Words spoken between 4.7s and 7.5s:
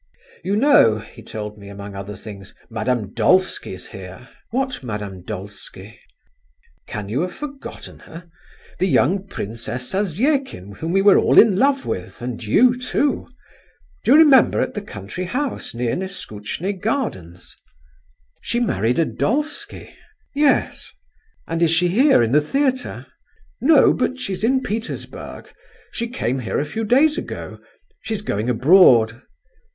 Madame Dolsky?" "Can you have